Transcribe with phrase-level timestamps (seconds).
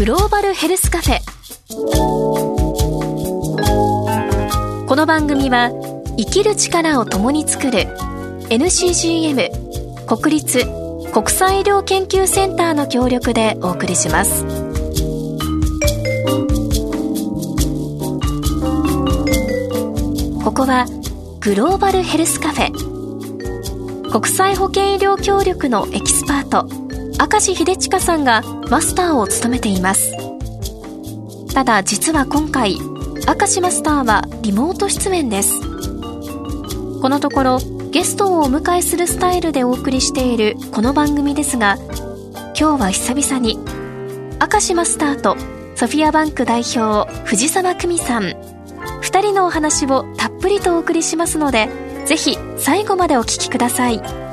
[0.00, 1.18] グローバルヘルスカフェ。
[4.86, 5.70] この番組は
[6.16, 7.80] 生きる力を共に作る
[8.48, 10.64] NCGM 国立
[11.12, 14.42] 国際医療研究センターの協力でお送りします。
[20.42, 20.86] ここは
[21.40, 24.10] グローバルヘルスカフェ。
[24.10, 26.79] 国際保健医療協力のエキスパート。
[27.20, 28.40] 明石秀親さんが
[28.70, 30.16] マスターを務めています。
[31.52, 35.60] ただ実は今回明石マスターはリモート出演です。
[37.02, 37.58] このところ
[37.90, 41.76] ゲストをお迎えするスタイルでお送りしているこの番組ですが
[42.58, 43.58] 今日は久々に
[44.40, 45.36] 明石マスターと
[45.76, 48.22] ソフィアバンク代表藤沢久美さん
[49.02, 51.68] 2人のお話をたっぷりとお送りしますので
[52.06, 54.29] ぜひ最後までお聞きください。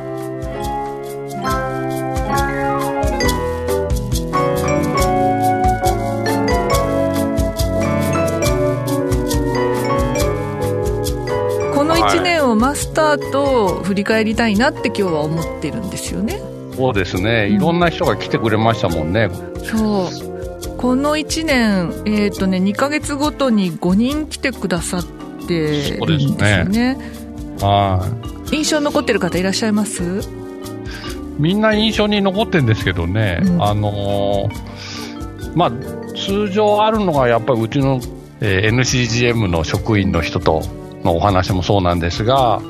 [12.77, 16.39] スターと振り返りたいなって今日は思ってるんですよね。
[16.75, 19.29] そうですね、いろんな人が来てくれましたもんね。
[19.63, 20.77] そう。
[20.77, 25.03] この1年、えっ、とね、2か月ごとに5人来てくださっ
[25.47, 26.97] てるんですよね。
[27.59, 28.07] は
[28.51, 28.55] い。
[28.57, 30.01] 印象残ってる方いらっしゃいます？
[31.39, 33.63] みんな印象に残ってるんですけどね、うん。
[33.63, 35.71] あのーまあ、
[36.15, 37.99] 通常あるのがやっぱりうちの、
[38.39, 40.61] えー NCGM の職員の人と
[41.07, 42.61] のお話もそうなんですが、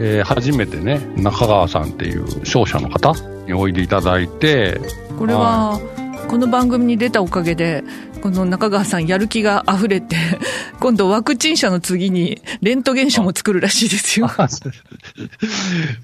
[0.00, 3.12] えー初めてね、中川さんっていう商社の方
[3.46, 4.80] においでいただいて、
[5.18, 5.80] これは、
[6.28, 7.82] この番組に出たおかげで、
[8.20, 10.16] この中川さんやる気が溢れて、
[10.78, 14.30] 今度ワクチン社の次にレントゲン社も作るらしいですよ。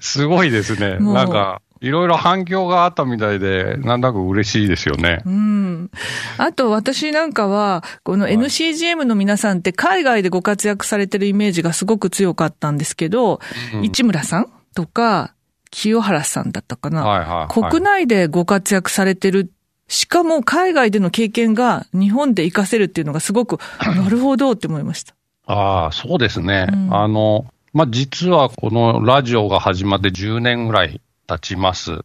[0.01, 0.97] すごいですね。
[0.99, 5.21] なんか、いろいろ反響があったみたいで、なんだか嬉しいですよね。
[5.25, 5.91] うん。
[6.37, 13.39] あと私なんかは、この NCGM の皆さんって海外でご活躍されてるイメージがすごく強かったんですけど、
[13.73, 15.33] うん市村さんとか、
[15.69, 17.03] 清原さんだったかな。
[17.03, 17.71] はいはい、はい。
[17.71, 19.51] 国内でご活躍されてる。
[19.87, 25.13] しかも海外での経験が日本で活かせるっていうのがすごく、 なるほどって思いました。
[25.45, 26.67] ああ、そうですね。
[26.71, 31.99] うんあの、まあ、実はこのラジオが始まって10年ぐらい経ちます。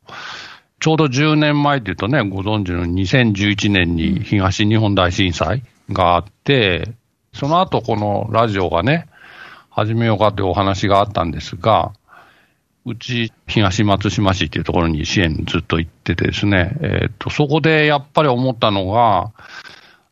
[0.80, 6.92] ちょうど10年前っていうとね、ご存知の2011年に東日本大震災があって、
[7.34, 9.06] その後このラジオがね、
[9.68, 11.92] 始めようかというお話があったんですが、
[12.86, 19.32] うち東松島市っていうところに支援ずっと行っててですね、えっ、と、そこでやっぱり思ったのが、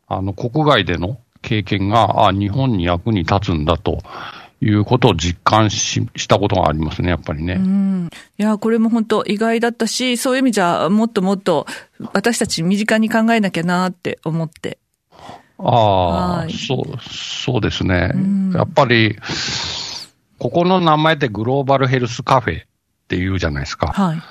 [0.07, 4.03] あの、国外での経験が、あ、日本に役に立つんだと
[4.61, 7.55] いうことを実感ししたことがありますね、やっぱりね。
[7.55, 8.11] うん。
[8.39, 11.67] いや、これも本当意外だったし、そういう意味じゃ、もっともっと
[12.13, 14.79] 私たち身近に考えなきゃなって思って。
[15.59, 18.53] ああはい、そう、そうですねうん。
[18.53, 19.17] やっぱり、
[20.39, 22.67] ここの名前ってグローバルヘルスカフェっ
[23.09, 23.89] ていうじゃないですか。
[23.89, 24.23] はい。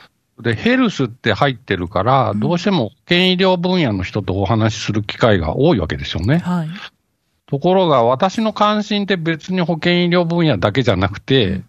[0.42, 6.38] で、ヘルスって入ってるから、どうしても保健医療分野の人とお話しする機会が多いわけですよね。
[6.38, 6.70] はい。
[7.48, 11.64] ところが、私の関心って別に保健医療分野だけじゃなくて、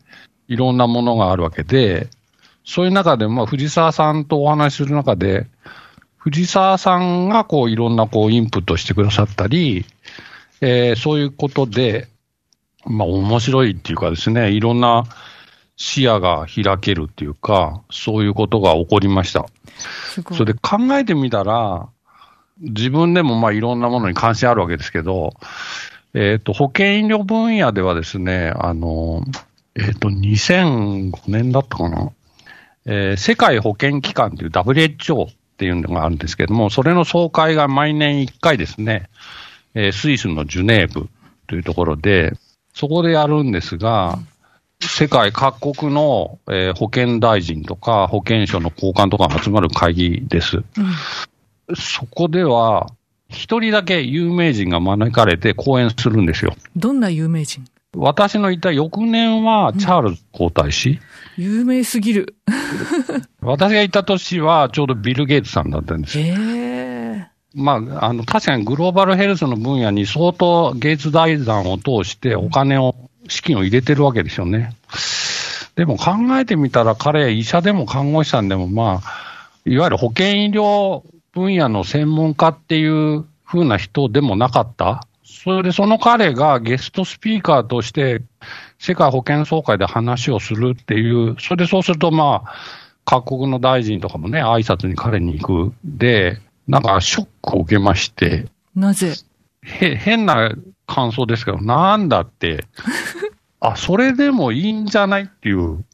[0.48, 2.08] いろんなものがあるわけで、
[2.64, 5.46] そういう中で、まあ、藤沢さんとお話しする中で、
[6.16, 9.86] 藤沢さんがこういろんなこうインプットしてくださったり、
[10.60, 12.08] えーそういうことで、
[12.84, 15.04] まあ面白いっていうかですね、いろんな
[15.76, 19.46] 視野が開けるっていうか、そういうことが起こりました。
[20.34, 21.88] それで考えてみたら、
[22.60, 25.34] 自分でもまあいろんなものに関心あるわけですけど、
[26.14, 29.22] えっ、と、保健医療分野ではですね、あの、
[29.76, 32.10] えっ、と、2005年だったかな、
[32.86, 39.10] えー世界保健機関という WHO っていうのがあるんですけども、それの総会が毎年1回ですね、
[39.74, 41.08] えースイスのジュネーブ
[41.46, 42.32] というところで、
[42.74, 44.18] そこでやるんですが、
[44.80, 50.56] 世界各国の、えー保健大臣とか保健省の高官とかが集まる会議です。
[50.56, 50.64] うん
[51.74, 52.86] そこでは、
[53.28, 56.54] 一人だけ有名人が招かれて講演するんですよ。
[56.76, 57.64] どんな有名人？
[57.96, 60.98] 私のいた翌年はチャールズ皇太子。
[61.36, 62.36] 有名すぎる。
[63.40, 66.18] 私がいた年はちょうどビル・ゲイツさんだったんです。
[66.18, 67.26] へえ。
[67.54, 72.94] まあ、あの、確かにグローバルヘルスの分野に相当ゲイツ財団を通してお金を、
[73.28, 74.74] 資金を入れてるわけですよね。
[75.76, 79.30] でも考えてみたら彼、医者でも看護師さんでも、まあ、
[79.64, 81.02] いわゆる保健医療
[81.32, 85.06] 分野の専門家っていう風な人でもなかった？
[85.24, 88.22] それでその彼がゲストスピーカーとして
[88.78, 92.54] 世界保健総会で話をするっていう、それでそうするとまあ、
[93.04, 95.74] 各国の大臣とかもね、挨拶に彼に行く。
[95.84, 99.14] で、なんかショックを受けまして、なぜ？
[99.62, 100.52] へ、変な
[100.86, 102.64] 感想ですけど、なんだって、
[103.60, 105.22] あ、それでもいいんじゃない？
[105.24, 105.84] っていう、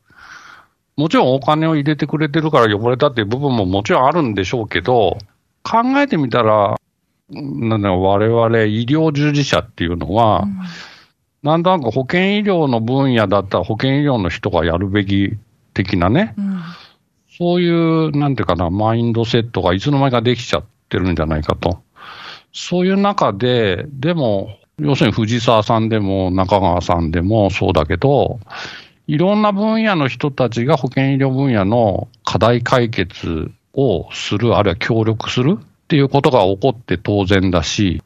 [0.97, 5.19] もちろんお金を入れてくれてるから呼ばれたっていう部分ももちろんあるんでしょうけど、
[5.63, 6.77] 考えてみたら、
[7.31, 10.47] なんだろう、我々医療従事者っていうのは、
[11.43, 15.37] なんとなく保険医療の分野だったら保険医療の人がやるべき
[15.73, 16.61] 的なね、うん
[17.37, 21.83] そういう、なんていうかな、マインドセットがいつの間にかできちゃってるんじゃないかと。
[22.53, 28.39] そういう中で、でも、要するに藤沢さんでも中川さんでもそうだけど、
[29.07, 38.03] いろんな分野の人たちが保険医療分野の課題解決をする、あるいは協力するっていうことが起こって当然だし、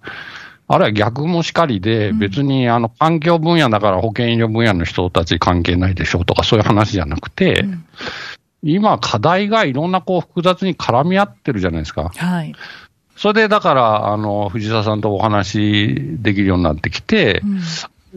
[0.67, 7.65] あるいは逆もしかりで、別にあの環境分野だから保険医療分野の人たち関係ないでしょうとかそういう話じゃなくて、
[8.63, 12.11] 今課題がいろんなこう複雑に絡み合ってるじゃないですか。
[12.15, 12.55] はい。
[13.17, 17.43] それでだから、あの、藤沢さんとお話できるようになってきて、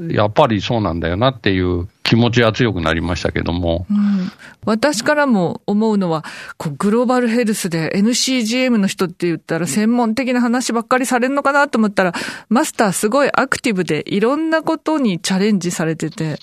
[0.09, 4.29] やっぱりそうなんだよなっていう気持ちは強くなりましたけども、うん。
[4.65, 6.25] 私からも思うのは、
[6.57, 12.13] こうグローバルヘルスで NCGM の人って言ったら専門的な話ばっかりされるのかなと思ったら、
[12.49, 16.39] マスターすごいアクティブでいろんなことにチャレンジされてて、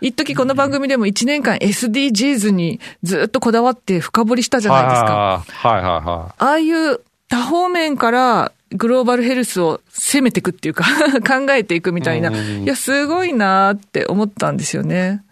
[0.00, 5.42] 一時この番組でも1年間 SDGs にずっとこだわって深掘りしたじゃないですか。
[5.48, 10.84] はいはいはああいう多方面からグローバルヘルスを攻めていくっていうか
[11.26, 12.30] 考えていくみたいな。
[12.30, 15.22] うんいや、すごいなーって思ったんですよね。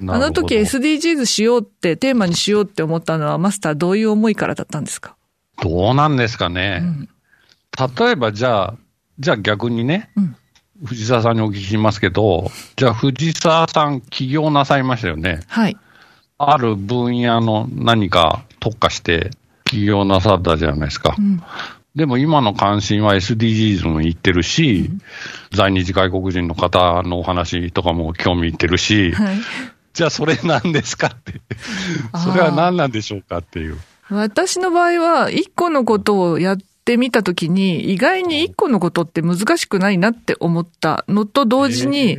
[0.00, 0.04] い。
[0.08, 5.14] あの時 SDGs しようって、テーマにしようって思ったのは、マスターどういう思いからだったんですか？
[5.62, 6.78] どどうなんですかね。
[6.80, 7.08] ん
[7.98, 8.74] 例えばじゃあ、
[9.18, 10.36] じゃあ逆にね、うん
[10.84, 15.42] 藤沢さんにお聞きしますけど、じゃあ藤沢さん起業なさいましたよね。
[15.46, 15.76] はい。
[16.38, 19.30] ある分野の何か特化して
[19.64, 21.14] 起業なさったじゃないですか。
[21.16, 21.40] うん
[21.94, 24.90] でも今の関心は SDGs も言ってるし、
[25.52, 29.36] 在日外国人の方のお話とかも興味いってるし、はい。
[29.92, 31.40] じゃあそれ何ですかって。
[32.24, 33.76] それは何なんでしょうかっていう。
[34.08, 42.18] 私の場合は、一個のことをやってみたときに、意外に一個のことって難しくないなって思ったのと同時に、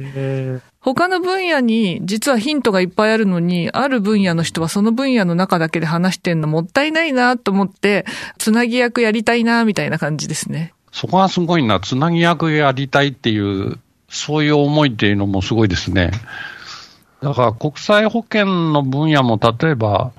[0.79, 8.05] 他の分野に実はヒントがいっぱいあるのに、ある分野の人はその分野の中だけで話してんのもったいないなと思って、
[8.37, 10.73] つなぎ役やりたいなみたいな感じですね。
[10.91, 16.11] そこがすごいな、つなぎ役やりたいっていう、そういう思いっていうのもすごいですね。
[17.21, 20.11] だから国際保険の分野も例えば、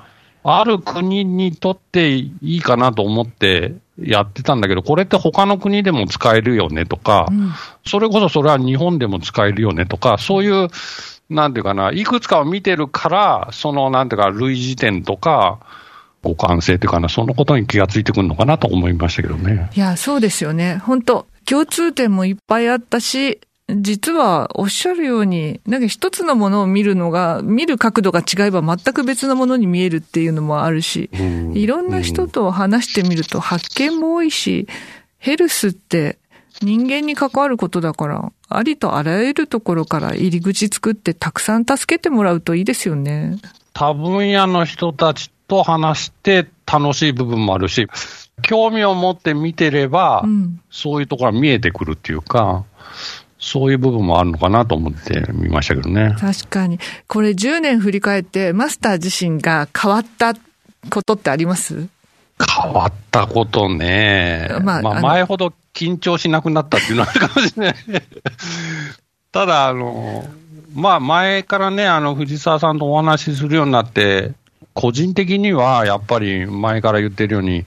[0.44, 7.28] ある国にとっていいかなと思ってやってたんだけど、これって他の国でも使えるよねとか、
[7.86, 10.68] それこそそれは日本でも使えるよねとか、そういう、
[11.30, 15.60] なんていうかな、いくつかを見てるから、そのなんていうか、類似点とか、
[16.22, 19.70] 互換性っていうかな、そのことに気がついてくるのかなと思いましたけどね。
[19.74, 20.76] いや、そうですよね。
[20.84, 34.68] 本当共通点もいっぱいあったし、実はおっしゃるように、なんか一つのものを見るのが、見る角度が違えば全く別のものに見えるっていうのもあるし、うんいろんな人と話してみると発見も多いし、
[35.18, 36.18] ヘルスって
[36.60, 43.38] 人間に関わることだから、ありとあらゆるところから入り口作ってたくさん助けてもらうといいですよね。
[43.72, 47.88] 多分野の人たちと話して楽しい部分もあるし、
[48.42, 50.60] 興味を持って見てれば、うん。
[50.70, 52.64] そういうところが見えてくるっていうか、
[53.44, 56.16] そういう部分もあるのかなと思って見ましたけどね。
[56.18, 56.78] 確かに。
[57.06, 60.34] これ10年振り返って、マスター自身が変わった
[60.88, 61.86] ことってあります？
[62.62, 64.48] 変わったことね。
[64.62, 67.74] まあまあ、前ほど緊張しなくなったっていうのはあるかもしれない。
[69.30, 70.24] ただ、あの、
[70.74, 74.32] まあ、前からね、あの、藤沢さんとお話しするようになって、
[74.72, 77.66] 個人的にはやっぱり前から言ってるように、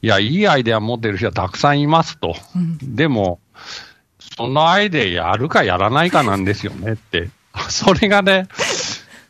[0.00, 2.34] いや、いいアイデア持ってる人はたくさんいますと。
[2.82, 3.38] でも、
[4.36, 7.30] そのアイデアやるかやらないかなんですよねって。
[7.68, 8.48] それがね、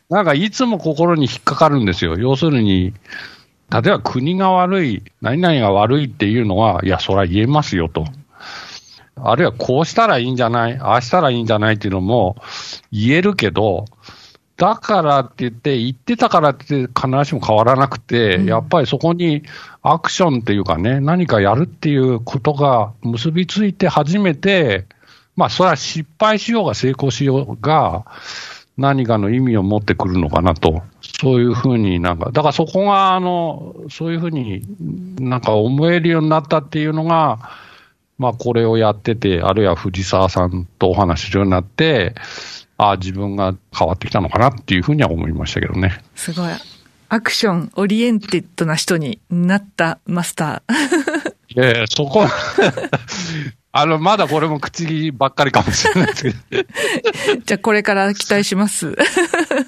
[0.09, 2.15] なんかいつも心に引っかかるんですよ。
[2.17, 2.93] 要するに、
[3.69, 8.05] 例えば国が悪い、何々が悪いっていうのは、いや、それは言えますよと。
[9.15, 12.35] あるいはこうしたらいいんじゃない、ああしたらいいんじゃないっていうのも
[12.91, 13.85] 言えるけど、
[14.63, 19.43] だからって言って、言ってたからって必ずしも変わらなくて、やっぱりそこに
[19.81, 24.85] アクションっていうかね、何かやるっていうことが結びついて初めて、
[25.35, 28.05] まあ、それは失敗しようが成功しようが、
[28.77, 34.61] 何かの意味を持ってくるのかなと、そういうふうになんか、だからそこが、あの、そういうふうに
[35.19, 37.49] なんか思えるようになったっていうのが、
[38.17, 42.15] まあ、これをやってて、あるいは藤沢さんとお話しするようになって、
[42.77, 46.01] ああ、自分が変わってきたのかなっていうふうには思いましたけどね。
[46.15, 46.51] すごい。
[47.09, 51.33] action、oriented な人になったマスター。
[51.55, 52.25] いやいや、そこ、
[53.75, 56.69] あの、まだこれも口ばっかりかもしれないですけど。
[57.45, 58.95] じゃあこれから期待します。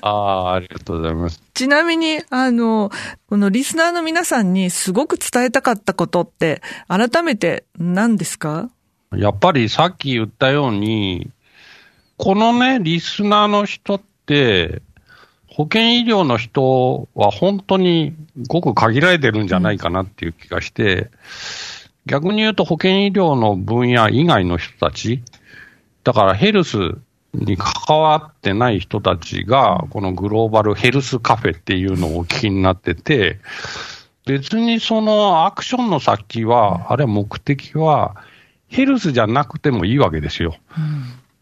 [0.01, 1.41] ああ、ありがとうございます。
[1.53, 2.91] ちなみに、あの、
[3.29, 8.69] このリスナーの皆さんにすごく伝えたかったことって、改めて何ですか？
[9.15, 11.29] やっぱりさっき言ったように、
[12.17, 14.81] このね、リスナーの人って、
[15.47, 18.13] 保険医療の人は本当に
[18.47, 21.11] ごく限られてるんじゃないかなっていう気がして、
[22.05, 25.23] 逆に言うと保険医療の分野以外の人たち、
[26.03, 26.77] だからヘルス
[27.33, 33.39] に関わってない人たちが、このグローバルヘルスカフェっていうのをお聞きになってて、
[34.25, 38.15] 別にそのアクションの先は、あるいは目的は、
[38.67, 40.55] ヘルスじゃなくてもいいわけですよ。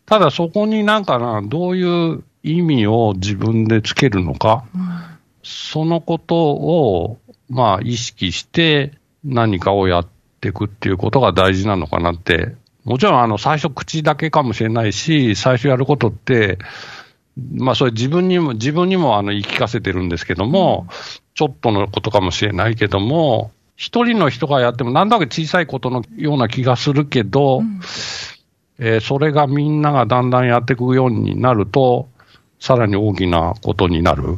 [0.05, 4.65] ただそこになんかな、どういう意味を自分でつけるのか、
[5.43, 7.19] そのことを、
[7.49, 8.93] まあ意識して
[9.23, 10.07] 何かをやっ
[10.41, 12.55] ていくっていうことが大事なのかなって。
[12.83, 16.57] もちろんあの最初口だけかもしれないし、最初やることって、
[17.53, 20.87] まあそれ自分にも、自分にもあの言い聞かせてるんですけども、
[21.33, 27.63] ちょっとのことかもしれないけども、一人の人がやってもなんだか小さいことのような気がするけど、
[28.85, 32.09] えーそれがみんながだんだんやっていくようになると、
[32.59, 34.37] さらに大きなことになる。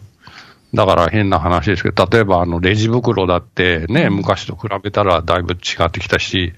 [0.75, 6.53] だから変な話ですけど、例えばあのレジ袋だってね、昔と比べたらだいぶ違ってきたし、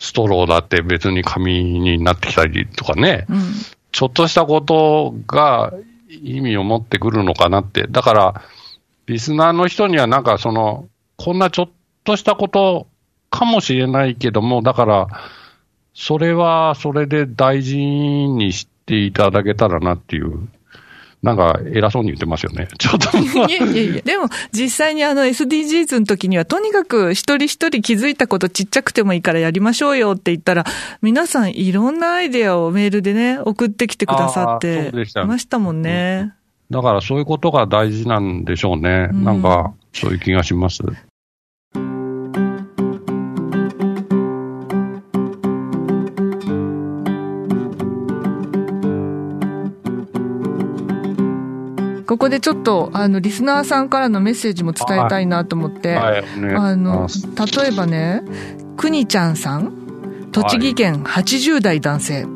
[0.00, 3.38] ストローだって別に紙になってきたりとかね、うん。
[3.92, 5.72] ちょっとしたことが
[6.08, 7.86] 意味を持ってくるのかなって。
[7.88, 8.42] だから、
[9.06, 11.68] リスナーの人にはなんかその、こんなちょっ
[12.02, 12.88] としたこと
[13.30, 15.08] かもしれないけども、だから、
[15.94, 20.48] それはそれで大事にしていただけたらなっていう、
[21.22, 22.68] なんか偉そうに言ってますよね。
[22.78, 23.16] ちょっと。
[23.16, 30.64] いやいやいや、でも実際にあの SDGs の時にはとにかく一人一人気づいたことちっちゃくてもいいからやりましょうよって言ったら、
[31.00, 34.90] 皆さんいろんなアイデアをメールでね、送ってきてくださって
[35.24, 36.32] ましたもんね。
[36.70, 39.10] だからそういうことが大事なんでしょうね。
[39.12, 40.82] うんなんか、そういう気がします。
[52.12, 57.08] ここでちょっとあのリスナーさんからのメッセージも伝えたいなと思って、はい、あの。
[57.56, 58.22] 例えばね、
[58.76, 62.26] くにちゃんさん、栃木県80代男性。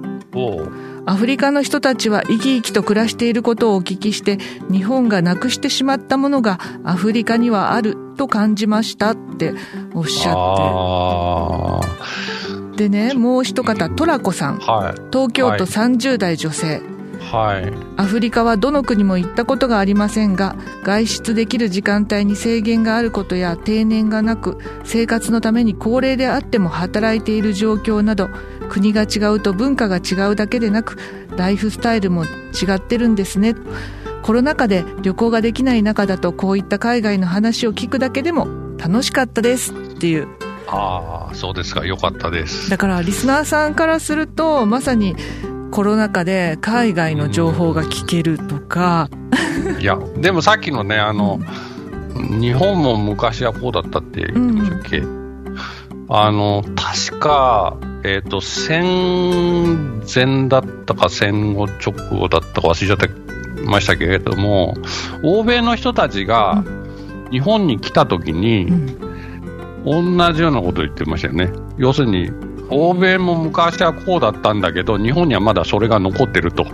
[1.04, 4.38] アフリカの人たちは生き生きと暮らしていることをお聞きして、
[4.70, 9.52] 日本がなくしてしまったものがアフリカにはあると感じましたって
[9.92, 12.88] おっしゃあって。
[12.88, 14.62] でね、もう一方、トラコさん。
[14.66, 14.94] あ、はい。
[15.12, 16.66] 東京都はい30代女性。
[16.66, 16.95] はい。
[17.96, 28.28] アフリカはどの国も行ったことがありませんが、外出できる時間帯に制限があることや定年がなく、生活のために高齢であっても働いている状況など、
[28.68, 30.98] 国が違うと文化が違うだけでなく、
[31.36, 32.28] ライフスタイルも違
[32.74, 33.54] ってるんですね。
[34.22, 40.28] コロナ禍で旅行ができない中だと、こういった海外の話を聞くだけでも楽しかったですっていう。
[40.68, 41.86] ああ、そうですか。
[41.86, 42.70] よかったです。
[42.70, 45.16] だからリスナーさんからすると、まさに
[45.70, 49.08] コロナ禍で海外の情報が聞けるとか、
[49.80, 51.40] いや、でもさっきのね、あの、
[52.40, 55.02] 日本も昔はこうだったって言ってましたっけ、
[56.08, 64.74] あの、確か、えっ、と、戦前だったか戦後直後だったか忘れちゃってましたけれども、
[65.22, 66.64] 欧米の人たちが
[67.30, 68.68] 日本に来た時に、
[69.84, 71.52] 同じようなことを言ってましたよね。
[71.76, 72.30] 要するに、
[72.70, 76.66] 欧米も昔はこうだったんだけど、日本にはまだそれが残ってると。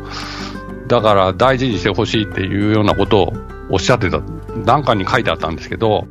[0.88, 3.32] だから大事にしてほしいっていうようなことを
[3.70, 4.20] おっしゃってた。
[4.64, 6.06] なんかに書いてあったんですけど、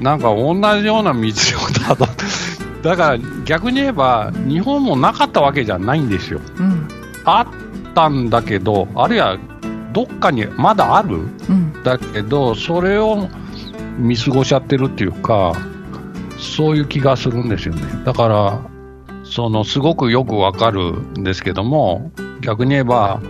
[0.00, 2.06] なんか同じような道をたど
[2.82, 6.40] だから逆に言えば、日本もなかったわけじゃないんですよ。
[6.58, 6.88] うん、
[7.24, 7.46] あっ
[7.94, 9.36] たんだけど、あるいは
[9.92, 11.16] どっかにまだある
[11.48, 13.28] うん、だけど、それを
[13.98, 15.52] 見過ごしちゃってるっていうか、
[16.38, 17.82] そういう気がするんですよね。
[18.04, 18.60] だから、
[19.30, 22.10] そのすごくよくわかるんですけども、
[22.40, 23.20] 逆に言えば、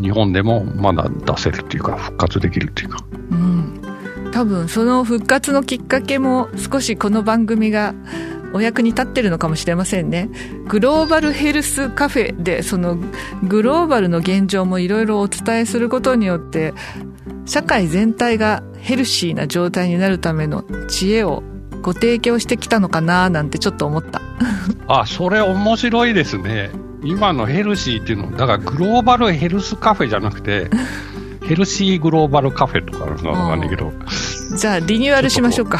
[0.00, 2.98] 日本でもまだ出せるっていうか、復活できるっていうか。
[3.30, 3.80] うん。
[4.32, 7.94] 多分その復活のきっかけも少しこの番組が
[8.52, 10.28] お役に立ってるのかもしれませんね。
[10.66, 12.98] グローバルヘルスカフェでその
[13.44, 16.74] グローバルの現状もいろいろお伝えすることによって
[17.46, 21.44] 社会全体がヘルシーな状態になるための知恵を
[21.84, 24.22] ご提供してきたのかななんてちょっと思った。
[24.88, 26.70] あ、それ面白いですね。
[27.02, 30.70] 今のヘルシーっていうの、だからグローバルヘルスカフェじゃなくて、
[31.46, 33.92] ヘルシーグローバルカフェとかなんかわかんないけど、
[34.56, 35.78] じゃあリニューアルしましょうか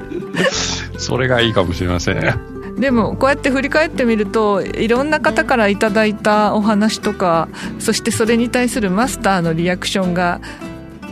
[0.96, 2.80] それがいいかもしれません。
[2.80, 7.48] でもこうやって振り返ってみるといろんな方からいただいたお話とか
[7.78, 10.40] そしてそれに対するマスターのリアクションが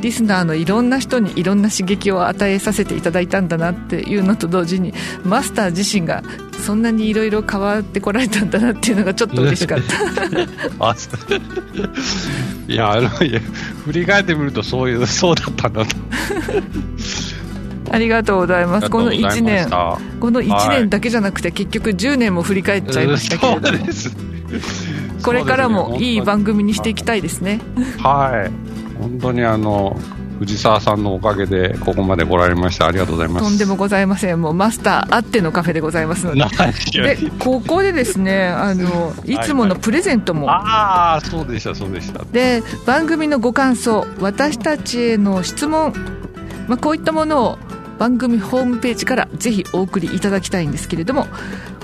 [0.01, 4.93] リスナーのいろんな人にいろんな刺激を与えさせていただいたんだなっていうのと同時に
[5.25, 6.23] マスター自身が
[6.65, 10.87] そんなにいろいろ変わってこられたんだなっていうのがちょっと嬉しかった。
[10.87, 10.95] あ
[12.69, 13.41] いやあのいや
[13.85, 15.97] 振り返ってみるとそういうそうだったんだと
[17.91, 18.91] ありがとうございます。
[18.91, 23.69] この1年はこの1年だけじゃなくて結局10年も振り返っちゃいましたけれど
[25.23, 27.61] これからもいい番組にしていきたたいですね。
[27.99, 28.68] はい
[28.99, 29.97] 本当にあの
[30.39, 33.45] 藤沢さんのおかげでここまで来られましたありがとうございます。
[33.45, 34.41] とんでもございません。
[34.41, 36.45] もうマスターあってのカフェでございますので。
[37.17, 40.51] でここでですねあのいつものプレゼントも。
[40.51, 42.25] ああそうでしたそうでした。
[42.33, 45.93] で番組のご感想私たちへの質問、
[46.69, 47.59] まあ、こういったものを
[47.99, 51.27] 番組ホームページからぜひお送りいただきたいんですけれども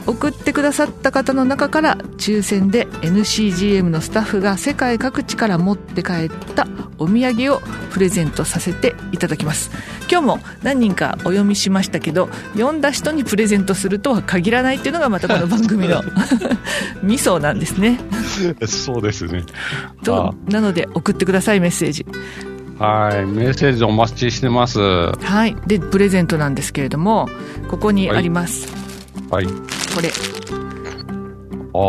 [0.06, 6.66] 送ってくださった方の中から抽選で NCGM のスタッフが世界各地から持って帰った
[6.98, 7.60] お土産を
[7.92, 9.70] プレゼントさせていただきます。
[10.10, 16.02] 今日も何人かお読みしましたけど読んだ人にプレゼントするとは限らないっていうのがまたこの番組の
[17.02, 17.98] ミソなんですね。
[18.66, 19.44] そうですね。
[20.02, 22.06] となので送ってくださいメッセージ。
[22.78, 24.80] はいメッセージお待ちしてます。
[24.80, 25.56] ははい。
[25.66, 27.28] でプレゼントなんですけれども
[27.68, 28.68] ここにあります、
[29.40, 30.10] いこれ。
[31.72, 31.80] ああ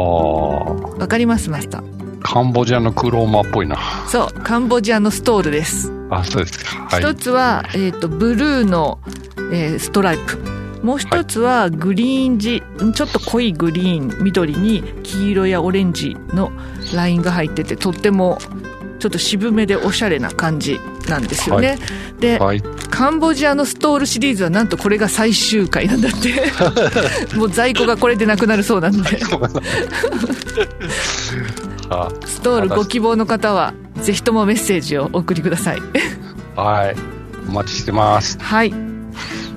[1.00, 1.50] わかります？
[1.50, 2.20] マスター。
[2.22, 3.78] カンボジアのクローマっぽいな。
[4.08, 5.92] そうカンボジアのストールです。
[6.10, 6.88] あそうですか。
[6.90, 7.02] はい。
[7.02, 9.00] 一つは、えー、とブルーの、
[9.52, 10.38] えーストライプ。
[10.84, 12.62] もう一つはグリーン地
[12.94, 16.52] ちょっと濃いグリーン緑に黄色やオレンジの
[16.94, 18.38] ラインが入っててとっても
[19.00, 21.78] ちょっと渋めでおしゃれな感じなんですよね、は
[22.20, 22.62] で、はい。
[22.90, 26.52] カンボジアのストールシリーズはなんとこれが最終回なんだって。
[27.36, 29.02] もう在庫がこれでなくなるそうなんで。
[31.90, 35.82] あストールご希望の方はぜひともメッセージをお送りください。
[36.56, 36.96] はい。
[37.48, 38.38] お待ちしてます。
[38.40, 38.74] はい。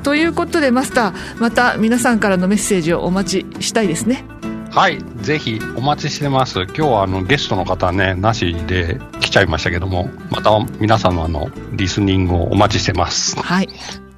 [0.03, 4.25] ということでマスターまた皆さんからのメッセージをお待ちしたいですね。
[4.71, 4.99] はい。
[5.23, 6.63] ぜひお待ちしてます。
[6.63, 13.39] 今日はあのゲストの方ねなしで来ちゃいましたけどもまた皆様のリスニングをお待ちしてます。
[13.39, 13.69] はい。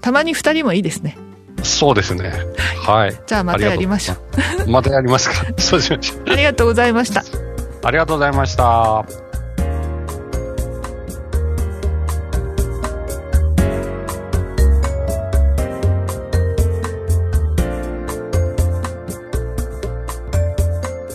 [0.01, 1.19] たまに2人もいいですね。
[1.63, 2.33] そうですね。
[2.87, 3.21] はい。
[3.27, 4.65] じゃあまたやりましょう。
[4.67, 5.35] うまたやりますか。
[5.59, 6.33] そうしましょう。
[6.33, 7.25] ありがとうございました。
[7.83, 9.05] ありがとうございました。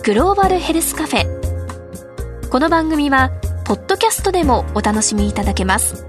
[0.04, 2.50] グローバルヘルスカフェ。
[2.50, 3.32] この番組は
[3.66, 6.06] ポッドキャストでもお楽しみいただけます。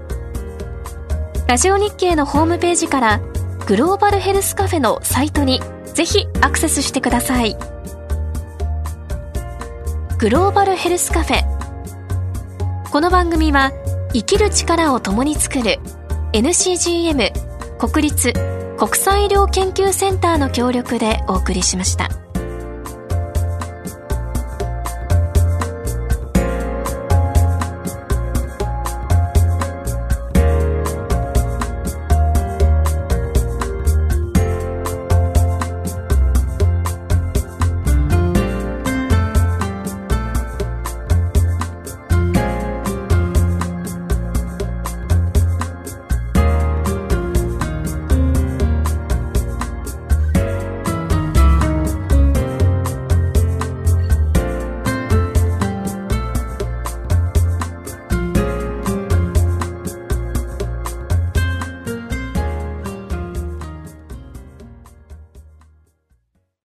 [1.47, 3.19] ラジオ日経のホームページから
[3.65, 7.57] グローバルヘルスカフェのサイトにぜひアクセスしてください。
[10.19, 11.41] グローバルヘルスカフェ。
[12.91, 13.71] この番組は
[14.13, 15.79] 生きる力を共に作る
[16.33, 17.31] NCGM
[17.79, 18.33] 国立
[18.77, 22.26] 国際医療研究センターの協力でお送りしました。